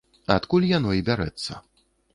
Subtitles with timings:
[0.35, 1.63] Адкуль яно і бярэцца.